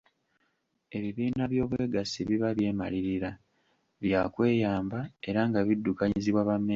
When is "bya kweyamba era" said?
4.03-5.41